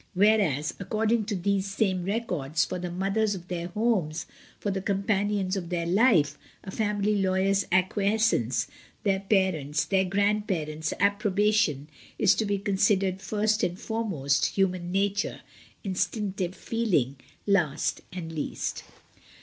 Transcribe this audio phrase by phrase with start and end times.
[0.15, 4.25] Whereas (according to these same records) for the mothers of their homes,
[4.59, 8.65] for the companions of their life, a family lawyer's acquiescence,
[9.03, 11.87] their parents', their grandparents' ap probation
[12.17, 15.41] is to be considered first and foremost, human nature,
[15.83, 18.81] instinctive feeling, last and least.